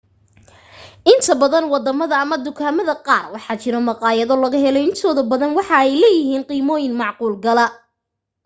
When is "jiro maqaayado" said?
3.63-4.33